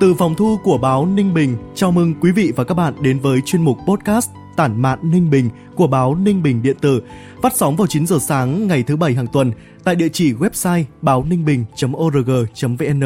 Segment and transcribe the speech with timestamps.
[0.00, 3.18] Từ phòng thu của báo Ninh Bình, chào mừng quý vị và các bạn đến
[3.18, 7.02] với chuyên mục podcast Tản mạn Ninh Bình của báo Ninh Bình Điện tử,
[7.42, 9.52] phát sóng vào 9 giờ sáng ngày thứ bảy hàng tuần
[9.84, 13.02] tại địa chỉ website báo ninh bình.org.vn,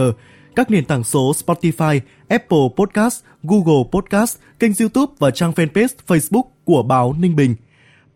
[0.56, 6.44] các nền tảng số Spotify, Apple Podcast, Google Podcast, kênh YouTube và trang fanpage Facebook
[6.64, 7.54] của báo Ninh Bình.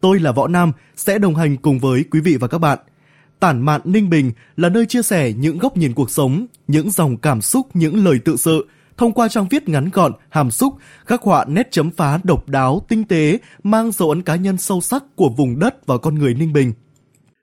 [0.00, 2.78] Tôi là Võ Nam sẽ đồng hành cùng với quý vị và các bạn–
[3.40, 7.16] Tản mạn Ninh Bình là nơi chia sẻ những góc nhìn cuộc sống, những dòng
[7.16, 10.74] cảm xúc, những lời tự sự, thông qua trang viết ngắn gọn, hàm xúc,
[11.06, 14.80] khắc họa nét chấm phá độc đáo, tinh tế, mang dấu ấn cá nhân sâu
[14.80, 16.72] sắc của vùng đất và con người Ninh Bình.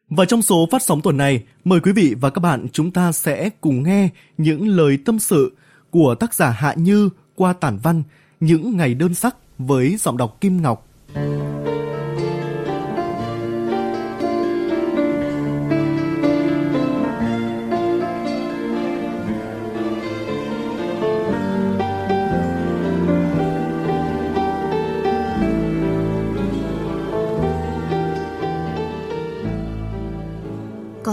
[0.10, 3.12] Và trong số phát sóng tuần này, mời quý vị và các bạn chúng ta
[3.12, 5.56] sẽ cùng nghe những lời tâm sự
[5.90, 8.04] của tác giả Hạ Như qua tản văn
[8.40, 10.88] Những ngày đơn sắc với giọng đọc Kim Ngọc.
[11.14, 11.55] Có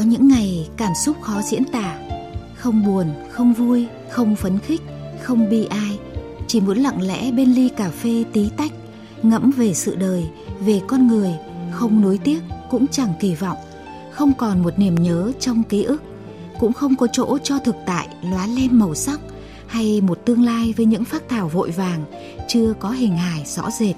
[0.03, 1.99] những ngày cảm xúc khó diễn tả.
[2.55, 4.81] Không buồn, không vui, không phấn khích,
[5.23, 5.99] không bi ai.
[6.47, 8.73] Chỉ muốn lặng lẽ bên ly cà phê tí tách
[9.23, 10.25] Ngẫm về sự đời,
[10.61, 11.31] về con người
[11.73, 13.57] Không nối tiếc, cũng chẳng kỳ vọng.
[14.11, 16.03] Không còn một niềm nhớ trong ký ức
[16.59, 19.21] Cũng không có chỗ cho thực tại lóa lên màu sắc
[19.67, 22.05] Hay một tương lai với những phác thảo vội vàng
[22.49, 23.97] Chưa có hình hài rõ rệt.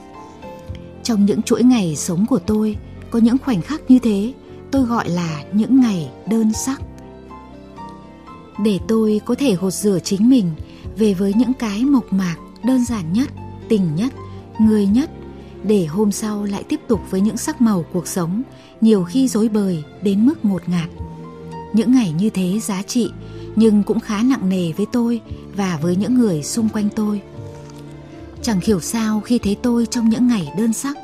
[1.03, 2.77] Trong những chuỗi ngày sống của tôi
[3.11, 4.33] Có những khoảnh khắc như thế
[4.75, 6.83] tôi gọi là những ngày đơn sắc.
[8.65, 10.51] Để tôi có thể gột rửa chính mình
[10.97, 13.29] về với những cái mộc mạc, đơn giản nhất,
[13.69, 14.13] tình nhất,
[14.59, 15.11] người nhất,
[15.63, 18.43] để hôm sau lại tiếp tục với những sắc màu cuộc sống,
[18.81, 20.89] nhiều khi dối bời đến mức ngột ngạt.
[21.73, 23.11] Những ngày như thế giá trị,
[23.57, 25.21] nhưng cũng khá nặng nề với tôi
[25.57, 27.21] và với những người xung quanh tôi.
[28.43, 30.97] Chẳng hiểu sao khi thấy tôi trong những ngày đơn sắc,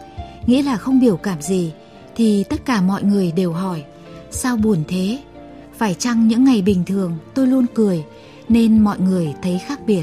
[0.47, 1.72] nghĩa là không biểu cảm gì
[2.20, 3.84] thì tất cả mọi người đều hỏi,
[4.31, 5.19] sao buồn thế?
[5.78, 8.04] Phải chăng những ngày bình thường tôi luôn cười
[8.48, 10.03] nên mọi người thấy khác biệt?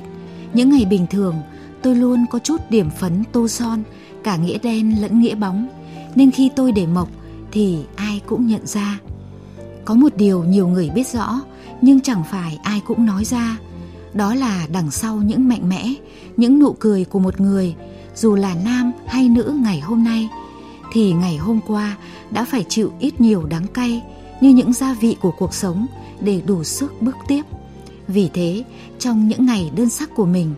[0.54, 1.36] Những ngày bình thường
[1.82, 3.84] tôi luôn có chút điểm phấn tô son,
[4.24, 5.68] cả nghĩa đen lẫn nghĩa bóng,
[6.16, 7.10] nên khi tôi để mộc
[7.52, 9.00] thì ai cũng nhận ra.
[9.86, 11.42] Có một điều nhiều người biết rõ,
[11.82, 13.58] nhưng chẳng phải ai cũng nói ra.
[14.14, 15.94] Đó là đằng sau những mạnh mẽ,
[16.38, 17.76] những nụ cười của một người,
[18.16, 20.30] dù là nam hay nữ ngày hôm nay
[20.98, 21.98] thì ngày hôm qua
[22.32, 24.04] đã phải chịu ít nhiều đắng cay
[24.42, 25.88] như những gia vị của cuộc sống
[26.22, 27.42] để đủ sức bước tiếp.
[28.08, 28.64] Vì thế,
[29.00, 30.54] trong những ngày đơn sắc của mình,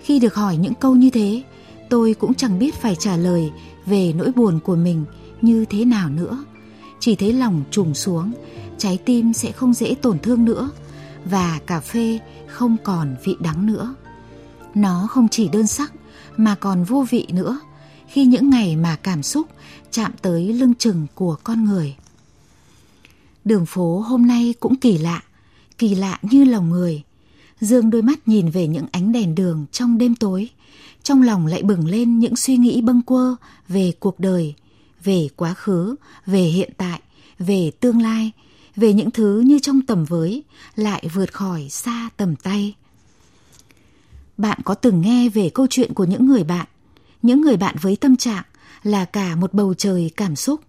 [0.00, 1.42] khi được hỏi những câu như thế,
[1.90, 3.52] tôi cũng chẳng biết phải trả lời
[3.86, 5.04] về nỗi buồn của mình
[5.40, 6.44] như thế nào nữa.
[7.00, 8.32] Chỉ thấy lòng trùng xuống,
[8.78, 10.70] trái tim sẽ không dễ tổn thương nữa
[11.24, 13.94] và cà phê không còn vị đắng nữa.
[14.74, 15.92] Nó không chỉ đơn sắc
[16.36, 17.58] mà còn vô vị nữa
[18.14, 19.46] khi những ngày mà cảm xúc
[19.94, 21.96] chạm tới lưng chừng của con người.
[23.44, 25.22] Đường phố hôm nay cũng kỳ lạ,
[25.78, 27.02] kỳ lạ như lòng người.
[27.60, 30.48] Dương đôi mắt nhìn về những ánh đèn đường trong đêm tối,
[31.02, 33.36] trong lòng lại bừng lên những suy nghĩ bâng quơ
[33.68, 34.54] về cuộc đời,
[35.04, 35.94] về quá khứ,
[36.26, 37.00] về hiện tại,
[37.38, 38.32] về tương lai,
[38.76, 40.42] về những thứ như trong tầm với
[40.76, 42.74] lại vượt khỏi xa tầm tay.
[44.36, 46.66] Bạn có từng nghe về câu chuyện của những người bạn,
[47.22, 48.44] những người bạn với tâm trạng
[48.82, 50.60] là cả một bầu trời cảm xúc.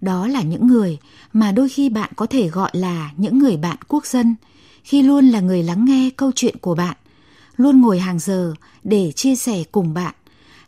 [0.00, 0.98] Đó là những người
[1.32, 4.34] mà đôi khi bạn có thể gọi là những người bạn quốc dân,
[4.84, 6.96] khi luôn là người lắng nghe câu chuyện của bạn,
[7.56, 8.54] luôn ngồi hàng giờ
[8.84, 10.14] để chia sẻ cùng bạn,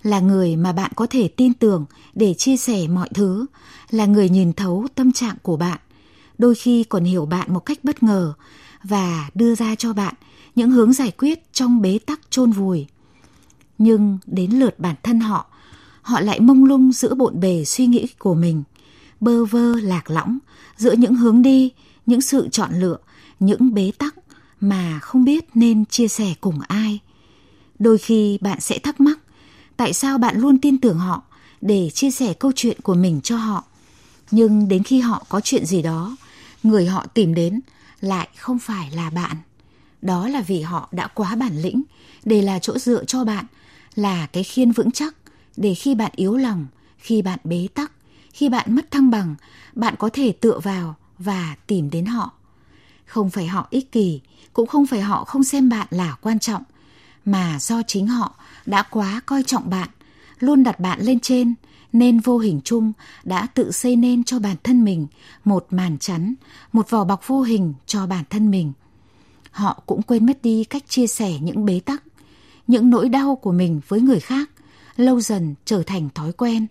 [0.03, 1.85] là người mà bạn có thể tin tưởng
[2.15, 3.47] để chia sẻ mọi thứ,
[3.91, 5.79] là người nhìn thấu tâm trạng của bạn,
[6.39, 8.33] đôi khi còn hiểu bạn một cách bất ngờ
[8.83, 10.15] và đưa ra cho bạn
[10.55, 12.87] những hướng giải quyết trong bế tắc chôn vùi.
[13.79, 15.47] Nhưng đến lượt bản thân họ
[16.05, 18.63] họ lại mông lung giữa bộn bề suy nghĩ của mình,
[19.21, 20.39] bơ vơ lạc lõng
[20.77, 21.73] giữa những hướng đi,
[22.07, 22.97] những sự chọn lựa,
[23.41, 24.15] những bế tắc
[24.61, 26.99] mà không biết nên chia sẻ cùng ai.
[27.79, 29.19] Đôi khi bạn sẽ thắc mắc,
[29.77, 31.23] tại sao bạn luôn tin tưởng họ
[31.61, 33.65] để chia sẻ câu chuyện của mình cho họ.
[34.31, 36.17] Nhưng đến khi họ có chuyện gì đó,
[36.63, 37.61] người họ tìm đến
[38.01, 39.37] lại không phải là bạn.
[40.03, 41.83] đó là vì họ đã quá bản lĩnh
[42.25, 43.45] để là chỗ dựa cho bạn,
[43.95, 45.15] là cái khiên vững chắc
[45.57, 46.67] để khi bạn yếu lòng,
[46.99, 47.93] khi bạn bế tắc,
[48.33, 49.35] khi bạn mất thăng bằng,
[49.75, 52.33] bạn có thể tựa vào và tìm đến họ.
[53.07, 54.21] Không phải họ ích kỷ,
[54.53, 56.63] cũng không phải họ không xem bạn là quan trọng,
[57.25, 58.35] mà do chính họ
[58.67, 59.89] đã quá coi trọng bạn,
[60.39, 61.55] luôn đặt bạn lên trên,
[61.93, 62.93] nên vô hình chung
[63.25, 65.07] đã tự xây nên cho bản thân mình
[65.45, 66.35] một màn chắn,
[66.73, 68.73] một vỏ bọc vô hình cho bản thân mình.
[69.51, 72.03] Họ cũng quên mất đi cách chia sẻ những bế tắc,
[72.67, 74.51] những nỗi đau của mình với người khác,
[74.97, 76.67] lâu dần trở thành thói quen,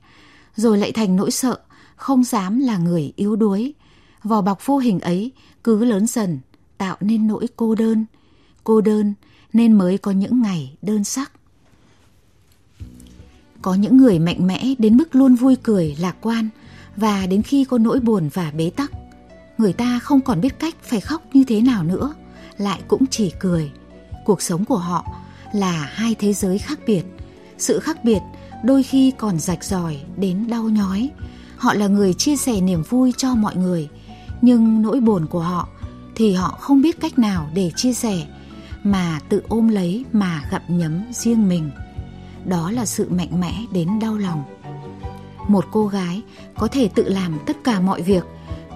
[0.56, 1.60] rồi lại thành nỗi sợ,
[1.96, 3.74] không dám là người yếu đuối.
[4.24, 5.32] Vỏ bọc vô hình ấy
[5.64, 6.40] cứ lớn dần,
[6.78, 8.06] tạo nên nỗi cô đơn.
[8.64, 9.14] Cô đơn
[9.54, 11.32] nên mới có những ngày đơn sắc.
[13.62, 16.50] Có những người mạnh mẽ đến mức luôn vui cười, lạc quan
[16.96, 18.92] và đến khi có nỗi buồn và bế tắc,
[19.58, 22.14] người ta không còn biết cách phải khóc như thế nào nữa,
[22.58, 23.72] lại cũng chỉ cười.
[24.26, 25.06] Cuộc sống của họ
[25.54, 27.04] là hai thế giới khác biệt.
[27.58, 28.20] Sự khác biệt
[28.64, 31.10] đôi khi còn rạch ròi đến đau nhói.
[31.58, 33.90] Họ là người chia sẻ niềm vui cho mọi người,
[34.42, 35.68] nhưng nỗi buồn của họ
[36.16, 38.26] thì họ không biết cách nào để chia sẻ
[38.84, 41.70] mà tự ôm lấy mà gặm nhấm riêng mình.
[42.46, 44.44] Đó là sự mạnh mẽ đến đau lòng.
[45.48, 46.22] Một cô gái
[46.58, 48.24] có thể tự làm tất cả mọi việc.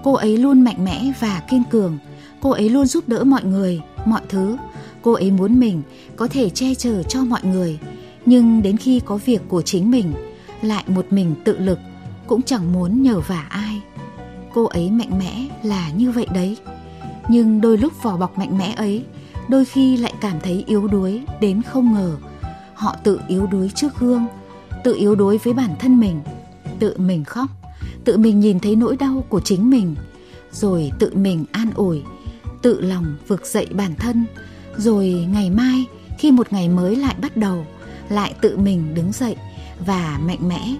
[0.04, 1.98] Cô ấy luôn mạnh mẽ và kiên cường.
[2.42, 4.58] Cô ấy luôn giúp đỡ mọi người mọi thứ.
[5.02, 5.82] Cô ấy muốn mình
[6.16, 7.80] có thể che chở cho mọi người
[8.28, 10.14] nhưng đến khi có việc của chính mình,
[10.62, 11.80] lại một mình tự lực,
[12.28, 13.82] cũng chẳng muốn nhờ vả ai.
[14.54, 16.58] Cô ấy mạnh mẽ là như vậy đấy.
[17.30, 19.06] Nhưng đôi lúc vỏ bọc mạnh mẽ ấy,
[19.50, 22.18] đôi khi lại cảm thấy yếu đuối đến không ngờ.
[22.74, 24.26] Họ tự yếu đuối trước gương,
[24.84, 26.20] tự yếu đuối với bản thân mình.
[26.80, 27.50] Tự mình khóc,
[28.06, 29.96] tự mình nhìn thấy nỗi đau của chính mình,
[30.52, 32.02] rồi tự mình an ủi,
[32.62, 34.26] tự lòng vực dậy bản thân.
[34.78, 35.86] Rồi ngày mai,
[36.18, 37.66] khi một ngày mới lại bắt đầu
[38.10, 39.36] lại tự mình đứng dậy
[39.86, 40.76] và mạnh mẽ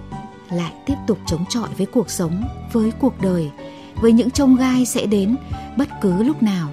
[0.50, 3.50] lại tiếp tục chống chọi với cuộc sống, với cuộc đời,
[3.94, 5.36] với những trông gai sẽ đến
[5.76, 6.68] bất cứ lúc nào.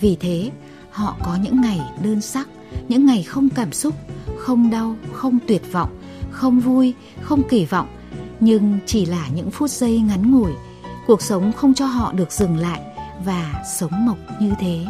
[0.00, 0.50] Vì thế,
[0.90, 2.48] họ có những ngày đơn sắc,
[2.88, 3.94] những ngày không cảm xúc,
[4.38, 5.98] không đau, không tuyệt vọng,
[6.30, 7.88] không vui, không kỳ vọng.
[8.40, 10.52] Nhưng chỉ là những phút giây ngắn ngủi,
[11.06, 12.80] cuộc sống không cho họ được dừng lại
[13.24, 14.86] và sống mộc như thế.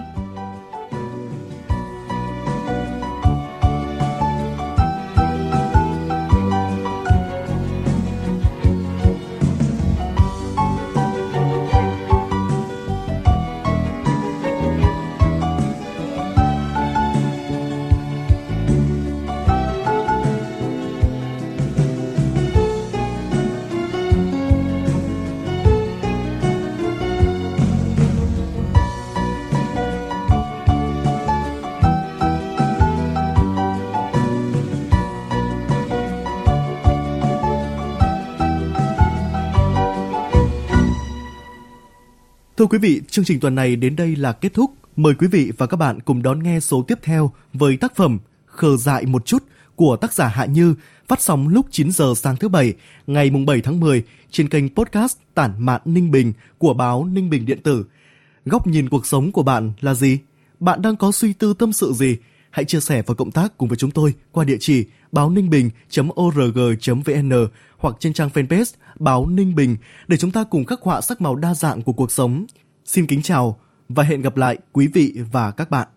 [42.59, 44.71] Thưa quý vị, chương trình tuần này đến đây là kết thúc.
[44.97, 48.19] Mời quý vị và các bạn cùng đón nghe số tiếp theo với tác phẩm
[48.47, 49.43] Khờ dại một chút
[49.77, 50.75] của tác giả Hạ Như
[51.09, 52.75] phát sóng lúc 9 giờ sáng thứ Bảy
[53.07, 57.47] ngày 7 tháng 10 trên kênh podcast Tản mạn Ninh Bình của báo Ninh Bình
[57.47, 57.85] Điện tử.
[58.45, 60.19] Góc nhìn cuộc sống của bạn là gì?
[60.61, 62.17] Bạn đang có suy tư tâm sự gì?
[62.59, 65.51] Hãy chia sẻ và cộng tác cùng với chúng tôi qua địa chỉ báo ninh
[65.51, 67.33] bình.org.vn
[67.79, 69.77] hoặc trên trang fanpage báo Ninh Bình
[70.09, 72.47] để chúng ta cùng khắc họa sắc màu đa dạng của cuộc sống.
[72.85, 75.89] Xin kính chào và hẹn gặp lại quý vị và các bạn.